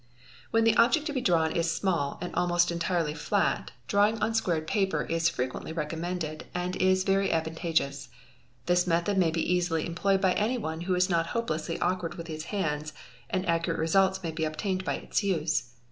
_When 0.49 0.63
the 0.63 0.75
object 0.77 1.05
to 1.05 1.13
be 1.13 1.21
drawn 1.21 1.51
is 1.51 1.71
small 1.71 2.17
and 2.23 2.33
almost 2.33 2.71
or 2.71 2.73
entirely 2.73 3.13
flat, 3.13 3.69
fawing 3.87 4.17
on 4.19 4.33
squared 4.33 4.65
paper 4.65 5.03
is 5.03 5.29
frequently 5.29 5.71
recommended 5.73 6.47
and 6.55 6.75
is 6.77 7.03
very 7.03 7.29
advan 7.29 7.55
tageous. 7.55 8.07
This 8.65 8.87
method 8.87 9.19
may 9.19 9.29
be 9.29 9.45
easily 9.47 9.85
employed 9.85 10.19
by 10.19 10.33
anyone 10.33 10.81
who 10.81 10.95
is 10.95 11.07
not 11.07 11.27
468 11.33 11.77
DRAWING 11.77 11.93
AND 11.93 12.01
ALLIED 12.01 12.03
ARTS 12.03 12.17
hopelessly 12.17 12.17
awkward 12.17 12.17
with 12.17 12.27
his 12.33 12.45
hands, 12.45 12.93
and 13.29 13.45
accurate 13.47 13.79
results 13.79 14.23
may 14.23 14.31
be 14.31 14.43
ob 14.47 14.57
| 14.57 14.57
tained 14.57 14.83
by 14.83 14.95
its 14.95 15.21
use. 15.23 15.69